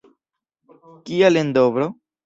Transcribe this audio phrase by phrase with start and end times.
[1.11, 1.93] Kial en Dovro?